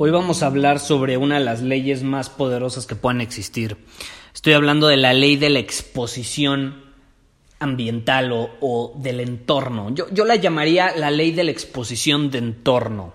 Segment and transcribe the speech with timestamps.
[0.00, 3.78] Hoy vamos a hablar sobre una de las leyes más poderosas que puedan existir.
[4.32, 6.84] Estoy hablando de la ley de la exposición
[7.58, 9.92] ambiental o, del entorno.
[9.92, 13.12] Yo, yo la llamaría la ley de la exposición de entorno.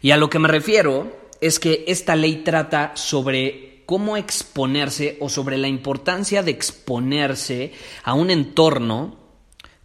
[0.00, 5.28] Y a lo que me refiero es que esta ley trata sobre cómo exponerse o
[5.28, 9.18] sobre la importancia de exponerse a un entorno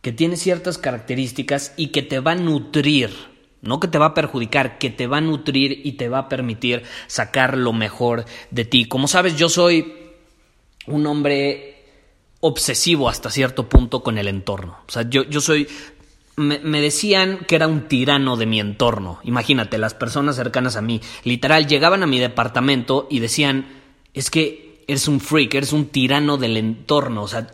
[0.01, 4.13] que tiene ciertas características y que te va a nutrir no que te va a
[4.13, 8.65] perjudicar, que te va a nutrir y te va a permitir sacar lo mejor de
[8.65, 8.85] ti.
[8.85, 9.93] Como sabes, yo soy
[10.85, 11.85] un hombre
[12.39, 14.77] obsesivo hasta cierto punto con el entorno.
[14.87, 15.67] O sea, yo, yo soy...
[16.35, 19.19] Me, me, decían que era un tirano de mi entorno.
[19.23, 23.65] Imagínate, las personas cercanas a mí, literal, llegaban a mi departamento y decían,
[24.13, 27.23] es que eres un freak, eres un tirano del entorno.
[27.23, 27.47] O sea,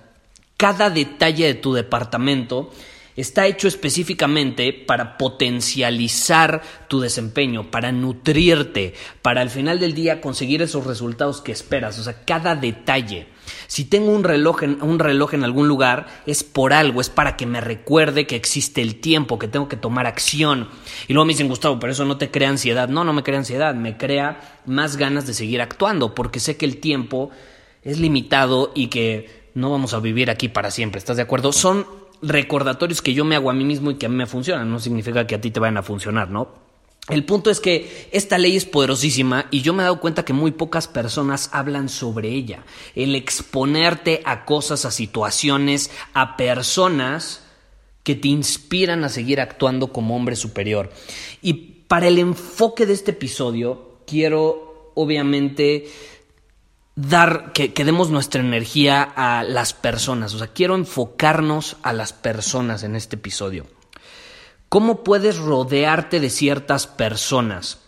[0.58, 2.72] cada detalle de tu departamento
[3.16, 10.62] está hecho específicamente para potencializar tu desempeño, para nutrirte, para al final del día conseguir
[10.62, 13.28] esos resultados que esperas, o sea, cada detalle.
[13.68, 17.36] Si tengo un reloj, en, un reloj en algún lugar, es por algo, es para
[17.36, 20.70] que me recuerde que existe el tiempo, que tengo que tomar acción.
[21.08, 22.88] Y luego me dicen, Gustavo, pero eso no te crea ansiedad.
[22.88, 26.66] No, no me crea ansiedad, me crea más ganas de seguir actuando, porque sé que
[26.66, 27.32] el tiempo
[27.84, 31.00] es limitado y que no vamos a vivir aquí para siempre.
[31.00, 31.52] ¿Estás de acuerdo?
[31.52, 31.86] Son
[32.24, 34.72] recordatorios que yo me hago a mí mismo y que a mí me funcionan.
[34.72, 36.64] No significa que a ti te vayan a funcionar, ¿no?
[37.10, 40.32] El punto es que esta ley es poderosísima y yo me he dado cuenta que
[40.32, 42.64] muy pocas personas hablan sobre ella.
[42.96, 47.44] El exponerte a cosas, a situaciones, a personas
[48.04, 50.92] que te inspiran a seguir actuando como hombre superior.
[51.42, 51.54] Y
[51.88, 55.88] para el enfoque de este episodio, quiero obviamente
[56.96, 60.34] dar, que, demos nuestra energía a las personas.
[60.34, 63.66] O sea, quiero enfocarnos a las personas en este episodio.
[64.70, 67.80] ¿Cómo puedes rodearte de ciertas personas?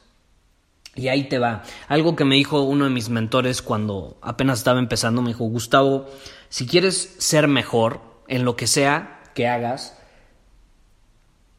[0.95, 1.63] Y ahí te va.
[1.87, 6.07] Algo que me dijo uno de mis mentores cuando apenas estaba empezando, me dijo, Gustavo,
[6.49, 9.97] si quieres ser mejor en lo que sea que hagas,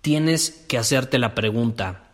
[0.01, 2.05] tienes que hacerte la pregunta,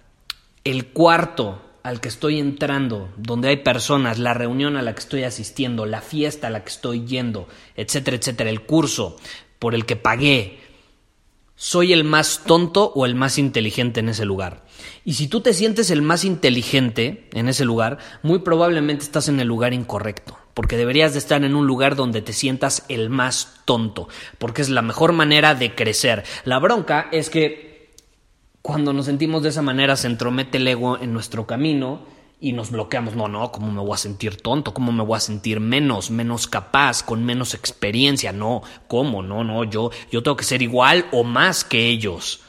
[0.65, 5.25] ¿el cuarto al que estoy entrando, donde hay personas, la reunión a la que estoy
[5.25, 9.17] asistiendo, la fiesta a la que estoy yendo, etcétera, etcétera, el curso
[9.59, 10.61] por el que pagué,
[11.57, 14.65] ¿soy el más tonto o el más inteligente en ese lugar?
[15.05, 19.41] Y si tú te sientes el más inteligente en ese lugar, muy probablemente estás en
[19.41, 23.61] el lugar incorrecto, porque deberías de estar en un lugar donde te sientas el más
[23.65, 26.25] tonto, porque es la mejor manera de crecer.
[26.45, 27.72] La bronca es que
[28.63, 32.01] cuando nos sentimos de esa manera se entromete el ego en nuestro camino
[32.41, 33.17] y nos bloqueamos.
[33.17, 34.73] No, no, ¿cómo me voy a sentir tonto?
[34.73, 38.33] ¿Cómo me voy a sentir menos, menos capaz, con menos experiencia?
[38.33, 39.23] No, ¿cómo?
[39.23, 42.41] No, no, yo, yo tengo que ser igual o más que ellos.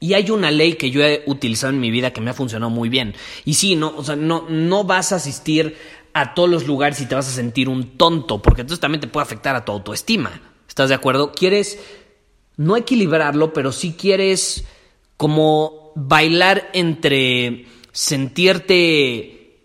[0.00, 2.70] Y hay una ley que yo he utilizado en mi vida que me ha funcionado
[2.70, 3.14] muy bien.
[3.44, 5.76] Y sí, no, o sea, no, no vas a asistir
[6.12, 9.08] a todos los lugares y te vas a sentir un tonto, porque entonces también te
[9.08, 10.40] puede afectar a tu autoestima.
[10.68, 11.32] ¿Estás de acuerdo?
[11.32, 11.78] Quieres
[12.56, 14.64] no equilibrarlo, pero sí quieres
[15.20, 19.58] como bailar entre sentirte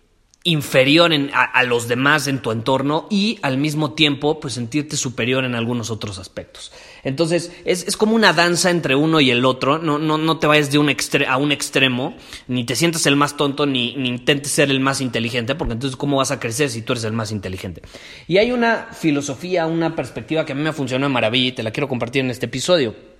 [0.44, 5.56] inferior a, los demás en tu entorno y al mismo tiempo pues sentirte superior en
[5.56, 6.74] algunos otros aspectos.
[7.06, 10.74] Entonces es, como una danza entre uno y el otro, no, no, no te vayas
[10.74, 10.94] de un
[11.26, 12.18] a un extremo,
[12.50, 15.96] ni te sientas el más tonto, ni, ni intentes ser el más inteligente, porque entonces
[15.96, 17.82] ¿cómo vas a crecer si tú eres el más inteligente?
[18.28, 21.64] Y hay una filosofía, una perspectiva que a mí me funcionado de maravilla y te
[21.64, 23.15] la quiero compartir en este episodio.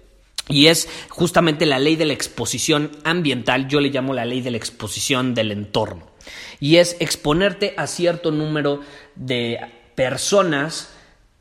[0.48, 4.52] Y es justamente la ley de la exposición ambiental, yo le llamo la ley de
[4.52, 6.08] la exposición del entorno.
[6.60, 8.82] Y es exponerte a cierto número
[9.16, 9.60] de
[9.96, 10.92] personas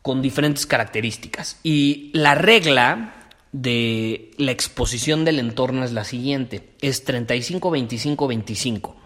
[0.02, 1.58] con diferentes características.
[1.62, 8.96] Y la regla de la exposición del entorno es la siguiente, es 35, 25, 25.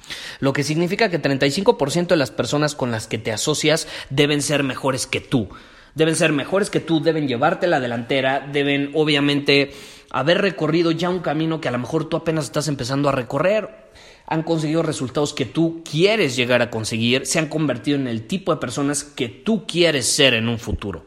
[0.40, 4.62] Lo que significa que 35% de las personas con las que te asocias deben ser
[4.62, 5.50] mejores que tú.
[5.94, 9.72] Deben ser mejores que tú, deben llevarte la delantera, deben obviamente
[10.10, 13.88] haber recorrido ya un camino que a lo mejor tú apenas estás empezando a recorrer.
[14.26, 18.52] Han conseguido resultados que tú quieres llegar a conseguir, se han convertido en el tipo
[18.52, 21.06] de personas que tú quieres ser en un futuro.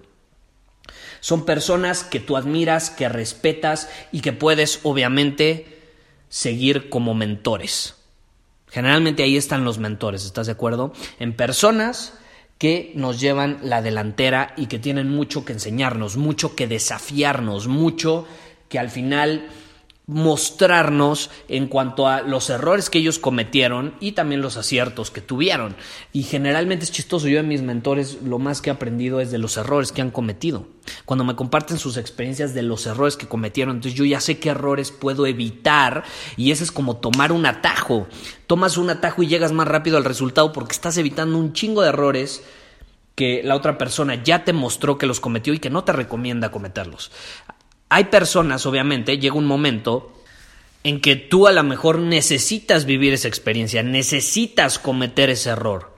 [1.19, 5.80] Son personas que tú admiras, que respetas y que puedes obviamente
[6.30, 7.95] seguir como mentores.
[8.69, 10.94] Generalmente ahí están los mentores, ¿estás de acuerdo?
[11.19, 12.13] En personas
[12.61, 18.27] que nos llevan la delantera y que tienen mucho que enseñarnos, mucho que desafiarnos, mucho
[18.69, 19.47] que al final
[20.07, 25.75] mostrarnos en cuanto a los errores que ellos cometieron y también los aciertos que tuvieron.
[26.12, 29.38] Y generalmente es chistoso, yo de mis mentores lo más que he aprendido es de
[29.38, 30.68] los errores que han cometido.
[31.06, 34.50] Cuando me comparten sus experiencias de los errores que cometieron, entonces yo ya sé qué
[34.50, 36.04] errores puedo evitar
[36.36, 38.07] y ese es como tomar un atajo.
[38.47, 41.89] Tomas un atajo y llegas más rápido al resultado porque estás evitando un chingo de
[41.89, 42.44] errores
[43.15, 46.51] que la otra persona ya te mostró que los cometió y que no te recomienda
[46.51, 47.12] cometerlos.
[47.93, 50.13] Hay personas, obviamente, llega un momento
[50.85, 55.91] en que tú a lo mejor necesitas vivir esa experiencia, necesitas cometer ese error.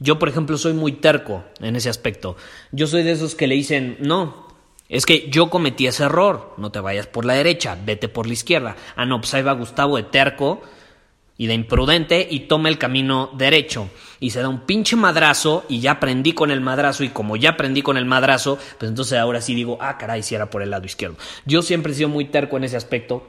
[0.00, 2.36] Yo, por ejemplo, soy muy terco en ese aspecto.
[2.72, 4.48] Yo soy de esos que le dicen, no,
[4.88, 8.32] es que yo cometí ese error, no te vayas por la derecha, vete por la
[8.32, 8.74] izquierda.
[8.96, 10.62] Ah, no, pues ahí va Gustavo de terco
[11.38, 13.90] y de imprudente y toma el camino derecho
[14.20, 17.50] y se da un pinche madrazo y ya aprendí con el madrazo y como ya
[17.50, 20.70] aprendí con el madrazo, pues entonces ahora sí digo, ah, caray, si era por el
[20.70, 21.16] lado izquierdo.
[21.44, 23.26] Yo siempre he sido muy terco en ese aspecto.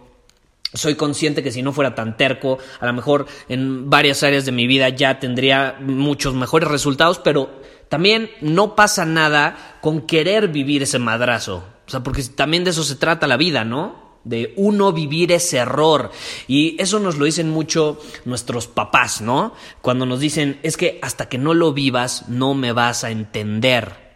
[0.73, 4.51] Soy consciente que si no fuera tan terco, a lo mejor en varias áreas de
[4.51, 10.83] mi vida ya tendría muchos mejores resultados, pero también no pasa nada con querer vivir
[10.83, 11.63] ese madrazo.
[11.87, 14.06] O sea, porque también de eso se trata la vida, ¿no?
[14.27, 16.11] De uno vivir ese error.
[16.47, 19.53] Y eso nos lo dicen mucho nuestros papás, ¿no?
[19.81, 24.07] Cuando nos dicen, es que hasta que no lo vivas no me vas a entender.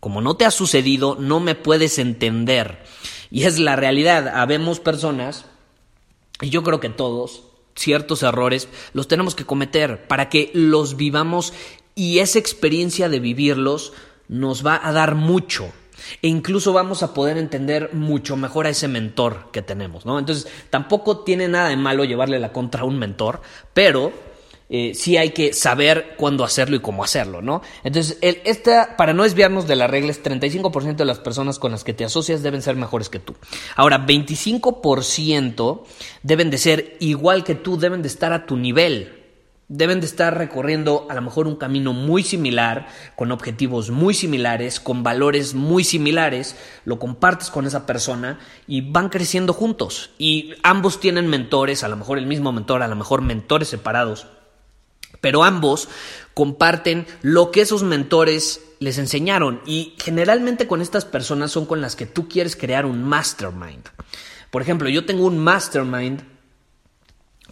[0.00, 2.84] Como no te ha sucedido, no me puedes entender.
[3.30, 4.28] Y es la realidad.
[4.28, 5.46] Habemos personas,
[6.40, 7.44] y yo creo que todos,
[7.74, 11.52] ciertos errores los tenemos que cometer para que los vivamos
[11.94, 13.92] y esa experiencia de vivirlos
[14.28, 15.72] nos va a dar mucho
[16.22, 20.18] e incluso vamos a poder entender mucho mejor a ese mentor que tenemos, ¿no?
[20.18, 23.40] Entonces, tampoco tiene nada de malo llevarle la contra a un mentor,
[23.72, 24.12] pero
[24.68, 27.62] eh, sí hay que saber cuándo hacerlo y cómo hacerlo, ¿no?
[27.84, 31.70] Entonces, el, esta, para no desviarnos de la regla, es 35% de las personas con
[31.70, 33.34] las que te asocias deben ser mejores que tú.
[33.76, 35.82] Ahora, 25%
[36.22, 39.25] deben de ser igual que tú, deben de estar a tu nivel
[39.68, 44.78] deben de estar recorriendo a lo mejor un camino muy similar, con objetivos muy similares,
[44.78, 50.10] con valores muy similares, lo compartes con esa persona y van creciendo juntos.
[50.18, 54.28] Y ambos tienen mentores, a lo mejor el mismo mentor, a lo mejor mentores separados,
[55.20, 55.88] pero ambos
[56.34, 61.96] comparten lo que esos mentores les enseñaron y generalmente con estas personas son con las
[61.96, 63.88] que tú quieres crear un mastermind.
[64.50, 66.35] Por ejemplo, yo tengo un mastermind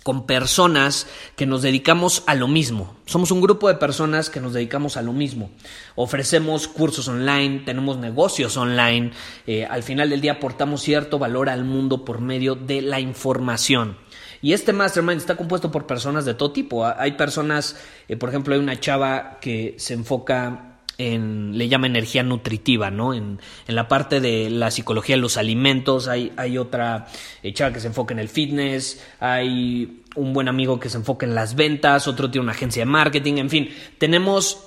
[0.05, 2.95] con personas que nos dedicamos a lo mismo.
[3.07, 5.51] Somos un grupo de personas que nos dedicamos a lo mismo.
[5.97, 9.13] Ofrecemos cursos online, tenemos negocios online,
[9.47, 13.97] eh, al final del día aportamos cierto valor al mundo por medio de la información.
[14.43, 16.85] Y este mastermind está compuesto por personas de todo tipo.
[16.85, 22.23] Hay personas, eh, por ejemplo, hay una chava que se enfoca en, le llama energía
[22.23, 23.15] nutritiva, ¿no?
[23.15, 27.07] En, en, la parte de la psicología de los alimentos, hay, hay otra
[27.43, 31.27] eh, chava que se enfoca en el fitness, hay un buen amigo que se enfoca
[31.27, 34.59] en las ventas, otro tiene una agencia de marketing, en fin, tenemos,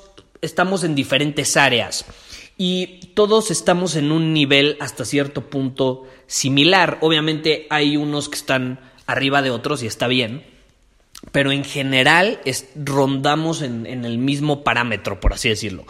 [0.41, 2.05] estamos en diferentes áreas
[2.57, 6.97] y todos estamos en un nivel hasta cierto punto similar.
[7.01, 10.43] Obviamente hay unos que están arriba de otros y está bien,
[11.31, 12.39] pero en general
[12.75, 15.85] rondamos en, en, el mismo parámetro, por así decirlo.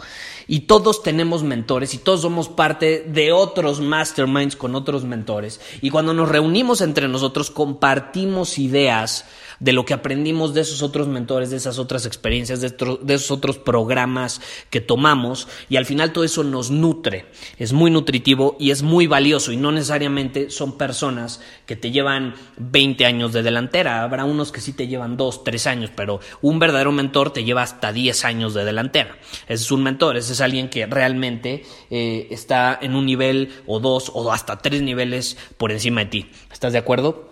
[0.46, 5.60] Y todos tenemos mentores y todos somos parte de otros masterminds con otros mentores.
[5.80, 9.24] Y cuando nos reunimos entre nosotros compartimos ideas
[9.60, 12.74] de lo que aprendimos de esos otros mentores, de esas otras experiencias, de,
[13.14, 17.26] esos otros programas que tomamos y al final todo eso nos nutre,
[17.58, 22.34] es muy nutritivo y es muy valioso y no necesariamente son personas que te llevan
[22.58, 26.58] 20 años de delantera, habrá unos que sí te llevan 2, 3 años, pero un
[26.58, 29.18] verdadero mentor te lleva hasta 10 años de delantera.
[29.48, 33.80] Ese es un mentor, ese es alguien que realmente eh, está en un nivel o
[33.80, 36.30] dos o hasta tres niveles por encima de ti.
[36.52, 37.28] ¿Estás de acuerdo?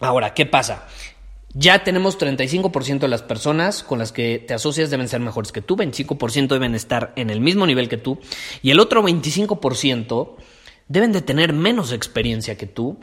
[0.00, 0.86] Ahora, ¿qué pasa?
[1.58, 5.62] Ya tenemos 35% de las personas con las que te asocias deben ser mejores que
[5.62, 8.18] tú, 25% deben estar en el mismo nivel que tú
[8.60, 10.36] y el otro 25%
[10.88, 12.98] deben de tener menos experiencia que tú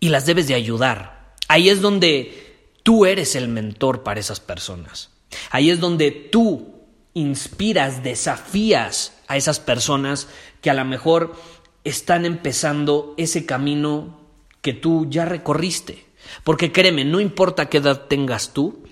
[0.00, 1.36] y las debes de ayudar.
[1.46, 5.10] Ahí es donde tú eres el mentor para esas personas.
[5.50, 6.80] Ahí es donde tú
[7.14, 10.26] inspiras, desafías a esas personas
[10.60, 11.36] que a lo mejor
[11.84, 14.20] están empezando ese camino
[14.62, 16.06] que tú ya recorriste.
[16.42, 18.84] Porque créeme, no importa qué edad tengas tú,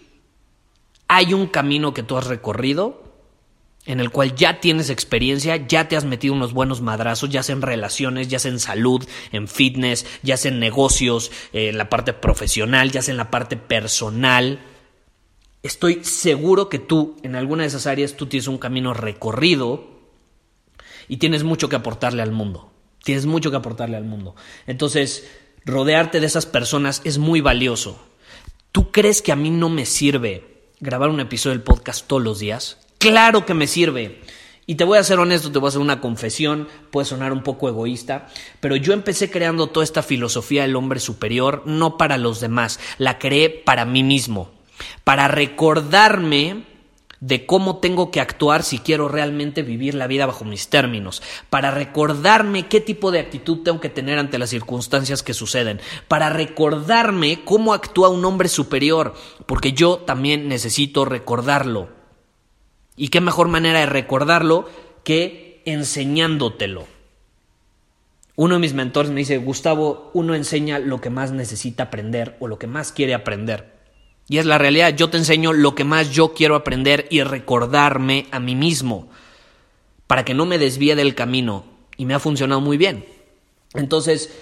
[1.08, 3.02] hay un camino que tú has recorrido
[3.84, 7.54] en el cual ya tienes experiencia, ya te has metido unos buenos madrazos, ya sea
[7.56, 12.12] en relaciones, ya sea en salud, en fitness, ya sea en negocios, en la parte
[12.12, 14.60] profesional, ya sea en la parte personal.
[15.64, 19.90] Estoy seguro que tú, en alguna de esas áreas, tú tienes un camino recorrido
[21.08, 22.70] y tienes mucho que aportarle al mundo.
[23.02, 24.36] Tienes mucho que aportarle al mundo.
[24.68, 25.28] Entonces,
[25.64, 28.00] rodearte de esas personas es muy valioso.
[28.72, 32.38] ¿Tú crees que a mí no me sirve grabar un episodio del podcast todos los
[32.38, 32.78] días?
[32.98, 34.20] Claro que me sirve.
[34.64, 37.42] Y te voy a ser honesto, te voy a hacer una confesión, puede sonar un
[37.42, 38.28] poco egoísta,
[38.60, 43.18] pero yo empecé creando toda esta filosofía del hombre superior no para los demás, la
[43.18, 44.52] creé para mí mismo,
[45.02, 46.62] para recordarme
[47.22, 51.70] de cómo tengo que actuar si quiero realmente vivir la vida bajo mis términos, para
[51.70, 57.44] recordarme qué tipo de actitud tengo que tener ante las circunstancias que suceden, para recordarme
[57.44, 59.14] cómo actúa un hombre superior,
[59.46, 61.90] porque yo también necesito recordarlo.
[62.96, 64.68] ¿Y qué mejor manera de recordarlo
[65.04, 66.88] que enseñándotelo?
[68.34, 72.48] Uno de mis mentores me dice, Gustavo, uno enseña lo que más necesita aprender o
[72.48, 73.81] lo que más quiere aprender.
[74.28, 78.26] Y es la realidad, yo te enseño lo que más yo quiero aprender y recordarme
[78.30, 79.08] a mí mismo
[80.06, 81.64] para que no me desvíe del camino.
[81.96, 83.04] Y me ha funcionado muy bien.
[83.74, 84.32] Entonces,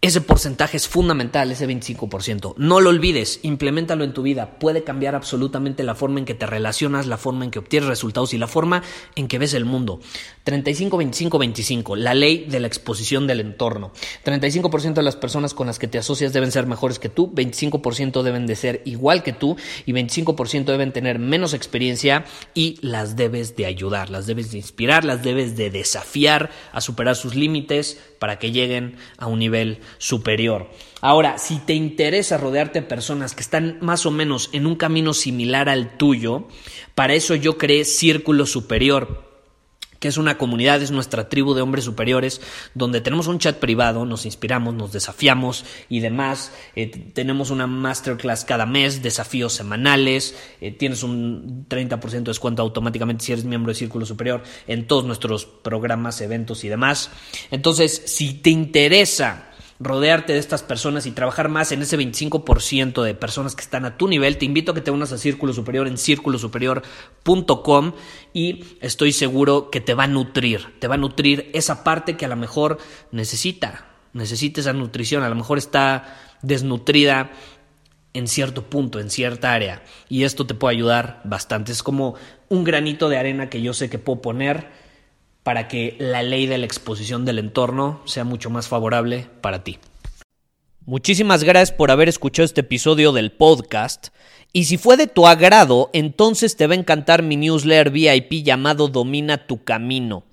[0.00, 2.54] ese porcentaje es fundamental, ese 25%.
[2.56, 4.60] No lo olvides, implementalo en tu vida.
[4.60, 8.32] Puede cambiar absolutamente la forma en que te relacionas, la forma en que obtienes resultados
[8.32, 8.84] y la forma
[9.16, 9.98] en que ves el mundo.
[10.46, 13.90] 35-25-25, la ley de la exposición del entorno.
[14.24, 18.22] 35% de las personas con las que te asocias deben ser mejores que tú, 25%
[18.22, 22.24] deben de ser igual que tú y 25% deben tener menos experiencia
[22.54, 27.16] y las debes de ayudar, las debes de inspirar, las debes de desafiar a superar
[27.16, 30.68] sus límites para que lleguen a un nivel superior.
[31.00, 35.14] Ahora, si te interesa rodearte de personas que están más o menos en un camino
[35.14, 36.48] similar al tuyo,
[36.94, 39.27] para eso yo creé Círculo Superior
[39.98, 42.40] que es una comunidad, es nuestra tribu de hombres superiores,
[42.74, 46.52] donde tenemos un chat privado, nos inspiramos, nos desafiamos y demás.
[46.76, 53.24] Eh, tenemos una masterclass cada mes, desafíos semanales, eh, tienes un 30% de descuento automáticamente
[53.24, 57.10] si eres miembro de Círculo Superior en todos nuestros programas, eventos y demás.
[57.50, 59.47] Entonces, si te interesa
[59.80, 63.96] rodearte de estas personas y trabajar más en ese 25% de personas que están a
[63.96, 67.92] tu nivel, te invito a que te unas a Círculo Superior en círculosuperior.com
[68.32, 72.24] y estoy seguro que te va a nutrir, te va a nutrir esa parte que
[72.24, 72.78] a lo mejor
[73.12, 77.30] necesita, necesita esa nutrición, a lo mejor está desnutrida
[78.14, 81.70] en cierto punto, en cierta área, y esto te puede ayudar bastante.
[81.70, 82.16] Es como
[82.48, 84.87] un granito de arena que yo sé que puedo poner
[85.48, 89.78] para que la ley de la exposición del entorno sea mucho más favorable para ti.
[90.84, 94.08] Muchísimas gracias por haber escuchado este episodio del podcast.
[94.52, 98.88] Y si fue de tu agrado, entonces te va a encantar mi newsletter VIP llamado
[98.88, 100.24] Domina tu Camino.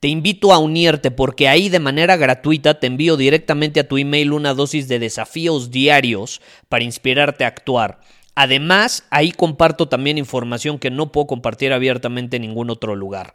[0.00, 4.32] Te invito a unirte porque ahí de manera gratuita te envío directamente a tu email
[4.32, 8.00] una dosis de desafíos diarios para inspirarte a actuar.
[8.34, 13.34] Además, ahí comparto también información que no puedo compartir abiertamente en ningún otro lugar.